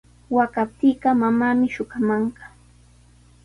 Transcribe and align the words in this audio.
Waqaptiiqa 0.35 1.09
mamaami 1.21 1.67
shuqamanqa. 1.75 2.43